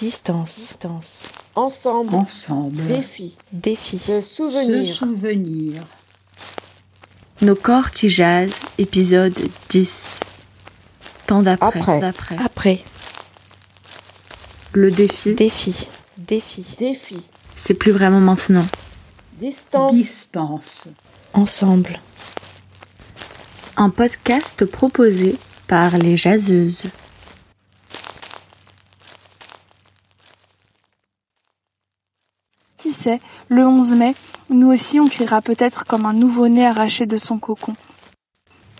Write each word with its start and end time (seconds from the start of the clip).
Distance. 0.00 0.56
Distance. 0.56 1.28
Ensemble. 1.54 2.14
Ensemble. 2.14 2.82
Défi. 2.86 3.36
Défi. 3.52 3.98
Se 3.98 4.22
souvenir. 4.22 4.94
Se 4.94 5.00
souvenir. 5.00 5.82
Nos 7.42 7.54
corps 7.54 7.90
qui 7.90 8.08
jasent, 8.08 8.58
épisode 8.78 9.34
10. 9.68 10.20
Temps 11.26 11.42
d'après. 11.42 11.80
Après. 11.80 12.00
D'après. 12.00 12.36
Après. 12.42 12.84
Le 14.72 14.90
défi, 14.90 15.34
Défi. 15.34 15.86
Défi. 16.16 16.76
Défi. 16.78 17.20
c'est 17.56 17.74
plus 17.74 17.92
vraiment 17.92 18.20
maintenant. 18.20 18.64
Distance. 19.38 19.92
Distance. 19.92 20.84
Ensemble. 21.34 22.00
Un 23.76 23.90
podcast 23.90 24.64
proposé 24.64 25.36
par 25.66 25.98
les 25.98 26.16
jaseuses. 26.16 26.84
Sait, 33.00 33.20
le 33.48 33.66
11 33.66 33.96
mai, 33.96 34.14
nous 34.50 34.70
aussi 34.70 35.00
on 35.00 35.08
criera 35.08 35.40
peut-être 35.40 35.84
comme 35.86 36.04
un 36.04 36.12
nouveau-né 36.12 36.66
arraché 36.66 37.06
de 37.06 37.18
son 37.18 37.38
cocon. 37.38 37.74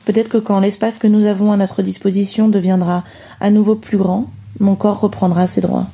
Peut-être 0.05 0.29
que 0.29 0.39
quand 0.39 0.61
l'espace 0.61 0.99
que 0.99 1.07
nous 1.07 1.27
avons 1.27 1.53
à 1.53 1.57
notre 1.57 1.83
disposition 1.83 2.49
deviendra 2.49 3.05
à 3.41 3.51
nouveau 3.51 3.75
plus 3.75 3.99
grand, 3.99 4.31
mon 4.59 4.75
corps 4.75 5.01
reprendra 5.01 5.47
ses 5.47 5.61
droits. 5.61 5.87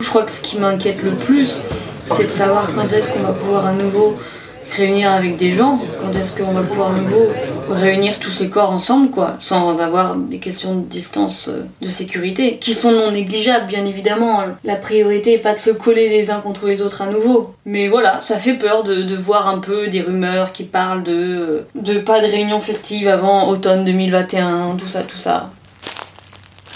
Je 0.00 0.08
crois 0.08 0.22
que 0.22 0.30
ce 0.30 0.42
qui 0.42 0.58
m'inquiète 0.58 1.02
le 1.02 1.10
plus, 1.12 1.62
c'est 2.10 2.24
de 2.24 2.30
savoir 2.30 2.72
quand 2.72 2.92
est-ce 2.92 3.12
qu'on 3.12 3.22
va 3.22 3.32
pouvoir 3.32 3.66
à 3.66 3.72
nouveau 3.72 4.16
se 4.62 4.76
réunir 4.76 5.10
avec 5.10 5.36
des 5.36 5.50
gens, 5.50 5.78
quand 6.00 6.12
est-ce 6.12 6.32
qu'on 6.32 6.52
va 6.52 6.62
pouvoir 6.62 6.94
à 6.94 6.98
nouveau 6.98 7.30
réunir 7.68 8.18
tous 8.18 8.30
ces 8.30 8.48
corps 8.48 8.70
ensemble, 8.70 9.10
quoi, 9.10 9.36
sans 9.38 9.80
avoir 9.80 10.16
des 10.16 10.38
questions 10.38 10.76
de 10.76 10.84
distance 10.84 11.48
euh, 11.48 11.64
de 11.80 11.88
sécurité, 11.88 12.58
qui 12.58 12.74
sont 12.74 12.92
non 12.92 13.10
négligeables, 13.10 13.66
bien 13.66 13.84
évidemment. 13.86 14.42
La 14.64 14.76
priorité 14.76 15.34
est 15.34 15.38
pas 15.38 15.54
de 15.54 15.58
se 15.58 15.70
coller 15.70 16.08
les 16.08 16.30
uns 16.30 16.40
contre 16.40 16.66
les 16.66 16.82
autres 16.82 17.02
à 17.02 17.06
nouveau. 17.06 17.54
Mais 17.64 17.88
voilà, 17.88 18.20
ça 18.20 18.38
fait 18.38 18.54
peur 18.54 18.84
de, 18.84 19.02
de 19.02 19.14
voir 19.16 19.48
un 19.48 19.58
peu 19.58 19.88
des 19.88 20.00
rumeurs 20.00 20.52
qui 20.52 20.64
parlent 20.64 21.02
de, 21.02 21.12
euh, 21.12 21.66
de 21.74 21.98
pas 21.98 22.20
de 22.20 22.26
réunion 22.26 22.60
festive 22.60 23.08
avant 23.08 23.48
automne 23.48 23.84
2021, 23.84 24.76
tout 24.76 24.88
ça, 24.88 25.02
tout 25.02 25.16
ça. 25.16 25.50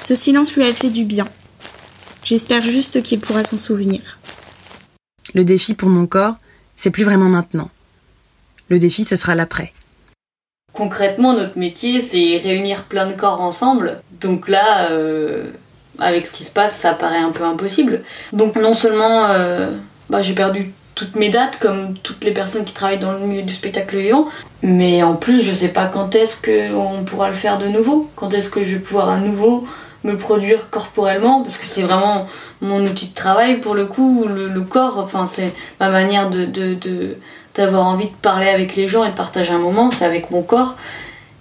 Ce 0.01 0.15
silence 0.15 0.55
lui 0.55 0.63
a 0.63 0.73
fait 0.73 0.91
du 0.91 1.05
bien. 1.05 1.27
J'espère 2.25 2.63
juste 2.63 3.03
qu'il 3.03 3.21
pourra 3.21 3.45
s'en 3.45 3.57
souvenir. 3.57 4.19
Le 5.35 5.45
défi 5.45 5.75
pour 5.75 5.89
mon 5.89 6.07
corps, 6.07 6.37
c'est 6.77 6.91
plus 6.91 7.05
vraiment 7.05 7.29
maintenant. 7.29 7.71
Le 8.69 8.79
défi, 8.79 9.05
ce 9.05 9.17
sera 9.17 9.35
l'après. 9.35 9.73
Concrètement, 10.79 11.33
notre 11.33 11.59
métier, 11.59 12.01
c'est 12.01 12.37
réunir 12.37 12.85
plein 12.85 13.07
de 13.07 13.13
corps 13.13 13.41
ensemble. 13.41 13.97
Donc 14.21 14.49
là, 14.49 14.93
euh, 14.93 15.47
avec 15.99 16.25
ce 16.25 16.33
qui 16.33 16.45
se 16.45 16.53
passe, 16.53 16.79
ça 16.79 16.93
paraît 16.93 17.19
un 17.19 17.33
peu 17.33 17.43
impossible. 17.43 18.03
Donc 18.33 18.55
non 18.55 18.75
seulement 18.75 19.25
euh, 19.25 19.73
bah, 20.09 20.23
j'ai 20.23 20.35
perdu 20.35 20.73
toutes 20.95 21.17
mes 21.17 21.31
dates, 21.31 21.59
comme 21.59 21.95
toutes 21.99 22.23
les 22.23 22.31
personnes 22.31 22.65
qui 22.65 22.75
travaillent 22.75 23.01
dans 23.01 23.11
le 23.11 23.19
milieu 23.19 23.43
du 23.43 23.53
spectacle 23.53 23.97
vivant, 23.97 24.29
mais 24.63 25.03
en 25.03 25.17
plus, 25.17 25.43
je 25.43 25.53
sais 25.53 25.71
pas 25.71 25.87
quand 25.87 26.15
est-ce 26.15 26.41
qu'on 26.41 27.03
pourra 27.03 27.27
le 27.27 27.35
faire 27.35 27.59
de 27.59 27.67
nouveau. 27.67 28.09
Quand 28.15 28.33
est-ce 28.33 28.49
que 28.49 28.63
je 28.63 28.77
vais 28.77 28.81
pouvoir 28.81 29.09
à 29.09 29.19
nouveau 29.19 29.65
me 30.05 30.17
produire 30.17 30.71
corporellement, 30.71 31.43
parce 31.43 31.59
que 31.59 31.67
c'est 31.67 31.83
vraiment 31.83 32.29
mon 32.61 32.87
outil 32.87 33.09
de 33.09 33.15
travail 33.15 33.59
pour 33.59 33.75
le 33.75 33.87
coup, 33.87 34.27
le, 34.29 34.61
corps, 34.61 34.97
enfin 34.99 35.27
c'est 35.27 35.53
ma 35.81 35.89
manière 35.89 36.31
de 36.31 36.47
d'avoir 37.59 37.87
envie 37.87 38.07
de 38.07 38.15
parler 38.23 38.49
avec 38.49 38.77
les 38.77 38.89
gens 38.89 39.05
et 39.05 39.11
de 39.11 39.15
partager 39.15 39.53
un 39.53 39.59
moment, 39.59 39.91
c'est 39.91 40.05
avec 40.05 40.31
mon 40.31 40.43
corps. 40.43 40.77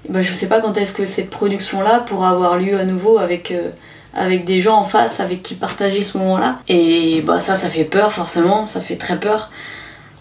Ben, 0.10 0.24
je 0.24 0.34
sais 0.34 0.48
pas 0.48 0.60
quand 0.60 0.76
est-ce 0.78 0.94
que 0.94 1.06
cette 1.06 1.30
production-là 1.30 2.00
pourra 2.00 2.32
avoir 2.32 2.58
lieu 2.58 2.80
à 2.80 2.86
nouveau 2.86 3.20
avec, 3.20 3.52
euh, 3.52 3.70
avec 4.16 4.44
des 4.44 4.60
gens 4.60 4.78
en 4.78 4.84
face 4.84 5.20
avec 5.20 5.44
qui 5.44 5.54
partager 5.54 6.04
ce 6.04 6.18
moment-là. 6.18 6.60
Et 6.68 7.22
bah, 7.22 7.40
ça, 7.40 7.56
ça 7.56 7.70
fait 7.70 7.84
peur 7.84 8.12
forcément, 8.12 8.66
ça 8.66 8.82
fait 8.82 8.96
très 8.96 9.20
peur 9.20 9.52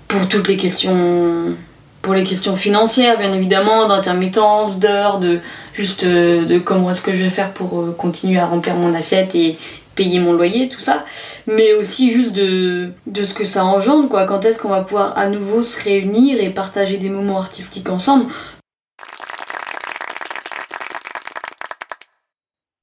pour 0.07 0.29
toutes 0.29 0.49
les 0.49 0.57
questions. 0.57 1.57
Pour 2.03 2.15
les 2.15 2.23
questions 2.23 2.55
financières, 2.55 3.19
bien 3.19 3.33
évidemment, 3.33 3.89
d'intermittence, 3.89 4.79
d'heures, 4.79 5.19
de 5.19 5.41
juste 5.73 6.05
euh, 6.05 6.45
de 6.45 6.61
comment 6.61 6.93
est-ce 6.93 7.03
que 7.03 7.13
je 7.13 7.25
vais 7.25 7.31
faire 7.31 7.51
pour 7.51 7.81
euh, 7.81 7.97
continuer 7.99 8.39
à 8.39 8.47
remplir 8.47 8.77
mon 8.77 8.95
assiette 8.95 9.35
et 9.35 9.59
payer 9.97 10.21
mon 10.21 10.33
loyer, 10.33 10.69
tout 10.69 10.79
ça, 10.79 11.05
mais 11.49 11.73
aussi 11.73 12.13
juste 12.13 12.33
de, 12.33 12.93
de 13.07 13.25
ce 13.25 13.35
que 13.35 13.45
ça 13.45 13.65
engendre, 13.65 14.09
quoi. 14.09 14.27
Quand 14.27 14.45
est-ce 14.45 14.61
qu'on 14.61 14.69
va 14.69 14.83
pouvoir 14.83 15.19
à 15.19 15.29
nouveau 15.29 15.65
se 15.65 15.83
réunir 15.83 16.41
et 16.41 16.51
partager 16.51 16.99
des 16.99 17.09
moments 17.09 17.39
artistiques 17.39 17.89
ensemble? 17.89 18.27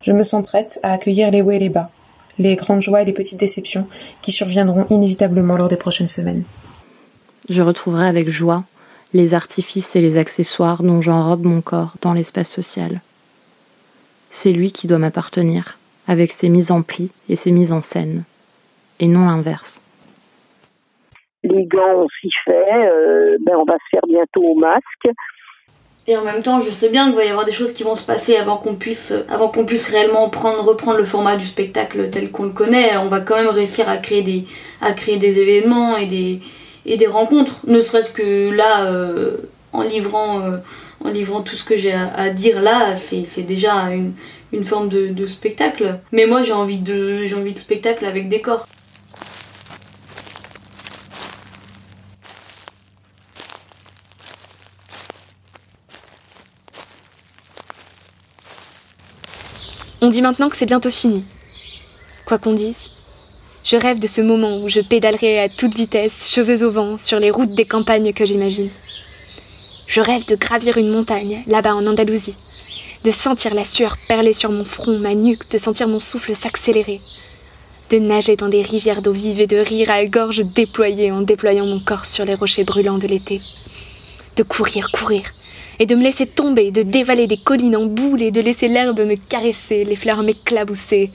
Je 0.03 0.11
me 0.11 0.23
sens 0.23 0.43
prête 0.43 0.79
à 0.83 0.91
accueillir 0.91 1.31
les 1.31 1.41
hauts 1.41 1.51
et 1.51 1.59
les 1.59 1.69
bas, 1.69 1.89
les 2.37 2.57
grandes 2.57 2.81
joies 2.81 3.03
et 3.03 3.05
les 3.05 3.13
petites 3.13 3.39
déceptions 3.39 3.87
qui 4.21 4.33
surviendront 4.33 4.85
inévitablement 4.89 5.55
lors 5.55 5.69
des 5.69 5.77
prochaines 5.77 6.09
semaines. 6.09 6.43
Je 7.47 7.61
retrouverai 7.61 8.07
avec 8.07 8.27
joie 8.27 8.65
les 9.13 9.33
artifices 9.33 9.95
et 9.95 10.01
les 10.01 10.17
accessoires 10.17 10.83
dont 10.83 11.01
j'enrobe 11.01 11.45
mon 11.45 11.61
corps 11.61 11.93
dans 12.01 12.13
l'espace 12.13 12.51
social. 12.51 13.01
C'est 14.29 14.51
lui 14.51 14.71
qui 14.71 14.87
doit 14.87 14.97
m'appartenir, 14.97 15.77
avec 16.07 16.31
ses 16.31 16.49
mises 16.49 16.71
en 16.71 16.81
pli 16.81 17.11
et 17.29 17.35
ses 17.35 17.51
mises 17.51 17.71
en 17.71 17.81
scène, 17.81 18.23
et 18.99 19.07
non 19.07 19.25
l'inverse. 19.27 19.81
Les 21.43 21.65
gants, 21.65 22.03
on 22.03 22.07
s'y 22.21 22.29
fait, 22.45 22.87
euh, 22.87 23.37
ben 23.41 23.55
on 23.57 23.65
va 23.65 23.73
se 23.73 23.89
faire 23.91 24.05
bientôt 24.07 24.43
au 24.43 24.55
masque. 24.55 25.09
Et 26.05 26.17
en 26.17 26.23
même 26.23 26.41
temps, 26.41 26.59
je 26.59 26.69
sais 26.69 26.89
bien 26.89 27.05
qu'il 27.07 27.15
va 27.15 27.23
y 27.23 27.29
avoir 27.29 27.45
des 27.45 27.53
choses 27.53 27.71
qui 27.71 27.83
vont 27.83 27.95
se 27.95 28.03
passer 28.05 28.35
avant 28.35 28.57
qu'on 28.57 28.75
puisse, 28.75 29.13
avant 29.29 29.47
qu'on 29.47 29.65
puisse 29.65 29.89
réellement 29.89 30.29
prendre, 30.29 30.61
reprendre 30.61 30.97
le 30.97 31.05
format 31.05 31.37
du 31.37 31.45
spectacle 31.45 32.09
tel 32.09 32.29
qu'on 32.29 32.43
le 32.43 32.49
connaît. 32.49 32.97
On 32.97 33.07
va 33.07 33.21
quand 33.21 33.35
même 33.35 33.47
réussir 33.47 33.87
à 33.87 33.97
créer 33.97 34.21
des, 34.21 34.45
à 34.81 34.91
créer 34.91 35.15
des 35.17 35.39
événements 35.39 35.95
et 35.95 36.05
des, 36.05 36.41
et 36.85 36.97
des 36.97 37.07
rencontres. 37.07 37.61
Ne 37.67 37.81
serait-ce 37.81 38.11
que 38.11 38.49
là, 38.49 38.85
euh, 38.85 39.37
en 39.71 39.83
livrant, 39.83 40.41
euh, 40.41 40.57
en 41.03 41.09
livrant 41.09 41.41
tout 41.41 41.55
ce 41.55 41.63
que 41.63 41.77
j'ai 41.77 41.93
à, 41.93 42.13
à 42.17 42.29
dire 42.29 42.61
là, 42.61 42.97
c'est, 42.97 43.23
c'est 43.23 43.43
déjà 43.43 43.73
une, 43.91 44.11
une 44.53 44.63
forme 44.63 44.87
de, 44.87 45.25
spectacle. 45.25 45.99
Mais 46.11 46.27
moi, 46.27 46.43
j'ai 46.43 46.53
envie 46.53 46.77
de, 46.77 47.25
j'ai 47.25 47.35
envie 47.35 47.53
de 47.53 47.59
spectacle 47.59 48.05
avec 48.05 48.29
des 48.29 48.39
corps. 48.39 48.67
On 60.01 60.09
dit 60.09 60.21
maintenant 60.21 60.49
que 60.49 60.57
c'est 60.57 60.65
bientôt 60.65 60.91
fini. 60.91 61.23
Quoi 62.25 62.37
qu'on 62.37 62.53
dise, 62.53 62.91
je 63.63 63.77
rêve 63.77 63.99
de 63.99 64.07
ce 64.07 64.21
moment 64.21 64.61
où 64.61 64.69
je 64.69 64.81
pédalerai 64.81 65.39
à 65.39 65.49
toute 65.49 65.75
vitesse, 65.75 66.29
cheveux 66.29 66.63
au 66.63 66.71
vent, 66.71 66.97
sur 66.97 67.19
les 67.19 67.31
routes 67.31 67.55
des 67.55 67.65
campagnes 67.65 68.13
que 68.13 68.25
j'imagine. 68.25 68.69
Je 69.87 70.01
rêve 70.01 70.25
de 70.25 70.35
gravir 70.35 70.77
une 70.77 70.89
montagne, 70.89 71.43
là-bas 71.47 71.73
en 71.73 71.87
Andalousie, 71.87 72.35
de 73.03 73.11
sentir 73.11 73.53
la 73.53 73.65
sueur 73.65 73.97
perler 74.07 74.33
sur 74.33 74.51
mon 74.51 74.63
front, 74.63 74.97
ma 74.97 75.13
nuque, 75.13 75.49
de 75.51 75.57
sentir 75.57 75.87
mon 75.87 75.99
souffle 75.99 76.33
s'accélérer, 76.33 76.99
de 77.89 77.99
nager 77.99 78.37
dans 78.37 78.47
des 78.47 78.61
rivières 78.61 79.01
d'eau 79.01 79.11
vive 79.11 79.41
et 79.41 79.47
de 79.47 79.57
rire 79.57 79.91
à 79.91 80.05
gorge 80.05 80.41
déployée 80.55 81.11
en 81.11 81.21
déployant 81.21 81.65
mon 81.65 81.79
corps 81.79 82.05
sur 82.05 82.23
les 82.23 82.35
rochers 82.35 82.63
brûlants 82.63 82.97
de 82.97 83.07
l'été, 83.07 83.41
de 84.37 84.43
courir, 84.43 84.89
courir, 84.91 85.23
et 85.79 85.85
de 85.85 85.95
me 85.95 86.03
laisser 86.03 86.25
tomber, 86.25 86.71
de 86.71 86.81
dévaler 86.81 87.27
des 87.27 87.37
collines 87.37 87.75
en 87.75 87.85
boule 87.85 88.21
et 88.21 88.31
de 88.31 88.39
laisser 88.39 88.69
l'herbe 88.69 89.01
me 89.01 89.15
caresser, 89.15 89.83
les 89.83 89.95
fleurs 89.97 90.23
m'éclabousser 90.23 91.11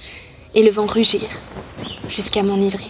et 0.55 0.63
le 0.63 0.71
vent 0.71 0.87
rugir 0.87 1.23
jusqu'à 2.11 2.43
m'enivrer. 2.43 2.85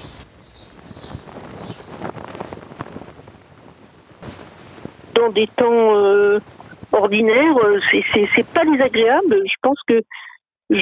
Dans 5.14 5.30
des 5.30 5.48
temps 5.48 5.96
euh, 5.96 6.40
ordinaires, 6.98 7.56
euh, 7.64 7.78
c'est- 8.12 8.46
pas 8.52 8.64
désagréable. 8.64 9.36
Je 9.46 9.54
pense 9.62 9.78
que 9.86 10.00
je, 10.70 10.76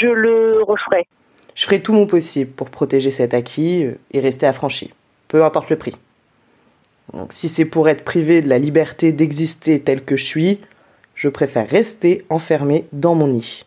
je 0.00 0.06
le 0.08 0.62
referai. 0.62 1.06
Je 1.54 1.64
ferai 1.64 1.80
tout 1.82 1.92
mon 1.92 2.06
possible 2.06 2.50
pour 2.50 2.70
protéger 2.70 3.10
cet 3.10 3.34
acquis 3.34 3.84
euh, 3.84 3.92
et 4.12 4.20
rester 4.20 4.46
affranchi, 4.46 4.90
peu 5.28 5.44
importe 5.44 5.70
le 5.70 5.76
prix. 5.76 5.94
Donc, 7.12 7.32
si 7.32 7.48
c'est 7.48 7.64
pour 7.66 7.88
être 7.88 8.04
privé 8.04 8.40
de 8.42 8.48
la 8.48 8.58
liberté 8.58 9.12
d'exister 9.12 9.80
tel 9.80 10.02
que 10.04 10.16
je 10.16 10.24
suis, 10.24 10.58
je 11.14 11.28
préfère 11.28 11.68
rester 11.68 12.24
enfermé 12.30 12.86
dans 12.92 13.14
mon 13.14 13.28
nid. 13.28 13.64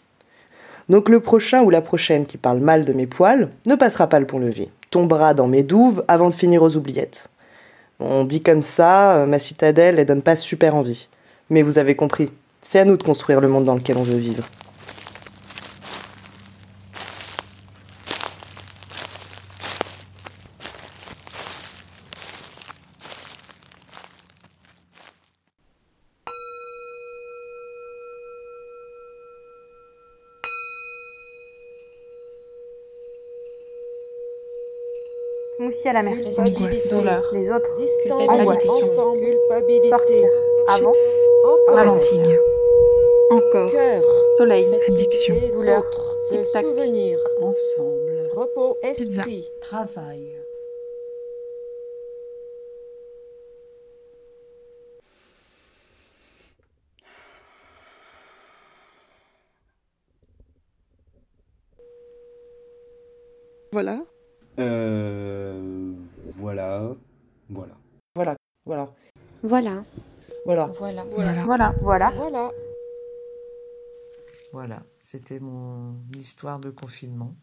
Donc 0.90 1.10
le 1.10 1.20
prochain 1.20 1.64
ou 1.64 1.70
la 1.70 1.82
prochaine 1.82 2.26
qui 2.26 2.38
parle 2.38 2.60
mal 2.60 2.86
de 2.86 2.94
mes 2.94 3.08
poils 3.08 3.50
ne 3.66 3.76
passera 3.76 4.08
pas 4.08 4.20
le 4.20 4.28
pont-levis, 4.28 4.70
tombera 4.92 5.34
dans 5.34 5.48
mes 5.48 5.64
douves 5.64 6.04
avant 6.08 6.30
de 6.30 6.36
finir 6.36 6.62
aux 6.64 6.76
oubliettes. 6.76 7.30
On 8.00 8.24
dit 8.24 8.42
comme 8.44 8.62
ça, 8.62 9.18
euh, 9.18 9.26
ma 9.26 9.40
citadelle, 9.40 10.00
elle 10.00 10.06
donne 10.06 10.22
pas 10.22 10.36
super 10.36 10.76
envie. 10.76 11.08
Mais 11.50 11.62
vous 11.62 11.78
avez 11.78 11.96
compris, 11.96 12.32
c'est 12.62 12.80
à 12.80 12.86
nous 12.86 12.98
de 12.98 13.04
construire 13.04 13.40
le 13.40 13.48
monde 13.48 13.66
dans 13.66 13.76
lequel 13.76 13.98
on 13.98 14.04
veut 14.04 14.18
vivre. 14.18 14.44
Moussi 35.60 35.88
à 35.88 35.94
la 35.94 36.04
mer. 36.04 36.16
Les 36.16 37.50
autres. 37.50 37.76
Distance. 37.78 38.28
Culpabilité. 38.28 38.70
Ensemble. 38.70 39.20
Culpabilité. 39.22 39.90
Sortir. 39.90 40.28
Avant. 40.68 40.92
Encore. 41.46 41.76
Ralentir. 41.76 42.40
Encore. 43.30 43.72
Cœur. 43.72 44.02
Soleil. 44.38 44.66
Addiction. 44.88 45.36
Douleur. 45.54 45.84
Tic-tac. 46.32 46.66
souvenir. 46.66 47.20
Ensemble. 47.40 48.32
Repos. 48.34 48.78
Esprit. 48.82 49.48
Travail. 49.62 50.42
Voilà. 63.72 64.00
Euh. 64.58 65.94
Voilà. 66.38 66.96
Voilà. 67.50 67.74
Voilà, 68.16 68.36
voilà. 68.66 68.90
Voilà. 69.44 69.84
Voilà. 70.46 70.68
Voilà. 70.78 71.04
Voilà. 71.12 71.44
Voilà. 71.44 71.76
Voilà. 71.82 72.10
Voilà. 72.12 72.52
Voilà, 74.54 74.84
c'était 75.02 75.42
mon 75.42 75.98
histoire 76.18 76.60
de 76.60 76.70
confinement. 76.70 77.36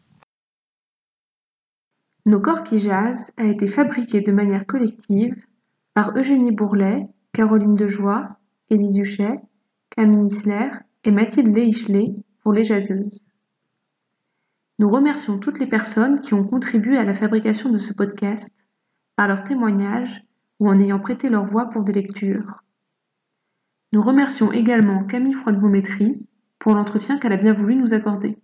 Nos 2.25 2.39
corps 2.39 2.63
qui 2.63 2.79
jasent 2.79 3.31
a 3.37 3.43
été 3.43 3.67
fabriqué 3.67 4.21
de 4.21 4.31
manière 4.31 4.65
collective 4.65 5.35
par 5.93 6.17
Eugénie 6.17 6.51
Bourlet, 6.51 7.05
Caroline 7.33 7.75
Dejoie, 7.75 8.37
Élise 8.71 8.97
Huchet, 8.97 9.39
Camille 9.91 10.25
Isler 10.25 10.71
et 11.03 11.11
Mathilde 11.11 11.55
Leichelet 11.55 12.15
pour 12.41 12.51
Les 12.51 12.63
Jaseuses. 12.63 13.23
Nous 14.79 14.89
remercions 14.89 15.37
toutes 15.37 15.59
les 15.59 15.67
personnes 15.67 16.19
qui 16.19 16.33
ont 16.33 16.47
contribué 16.47 16.97
à 16.97 17.03
la 17.03 17.13
fabrication 17.13 17.69
de 17.69 17.77
ce 17.77 17.93
podcast 17.93 18.49
par 19.15 19.27
leurs 19.27 19.43
témoignages 19.43 20.23
ou 20.59 20.67
en 20.67 20.79
ayant 20.79 20.99
prêté 20.99 21.29
leur 21.29 21.45
voix 21.45 21.69
pour 21.69 21.83
des 21.83 21.93
lectures. 21.93 22.62
Nous 23.93 24.01
remercions 24.01 24.51
également 24.51 25.03
Camille 25.03 25.35
Froide-Beaumétrie 25.35 26.25
pour 26.57 26.73
l'entretien 26.73 27.19
qu'elle 27.19 27.33
a 27.33 27.37
bien 27.37 27.53
voulu 27.53 27.75
nous 27.75 27.93
accorder. 27.93 28.39